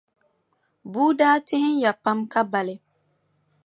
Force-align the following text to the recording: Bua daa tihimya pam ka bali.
Bua 0.91 1.11
daa 1.19 1.35
tihimya 1.47 1.91
pam 2.03 2.19
ka 2.31 2.41
bali. 2.51 2.75